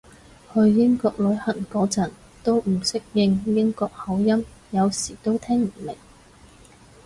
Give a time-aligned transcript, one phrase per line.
[0.51, 2.09] 去英國旅行嗰陣
[2.43, 5.95] 都唔適應英國口音，有時都聽唔明